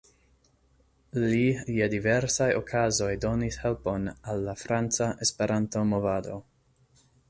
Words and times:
Li 1.23 1.43
je 1.75 1.89
diversaj 1.95 2.49
okazoj 2.63 3.11
donis 3.29 3.61
helpon 3.67 4.11
al 4.17 4.45
la 4.51 4.59
franca 4.67 5.15
Esperanto-movado. 5.29 6.45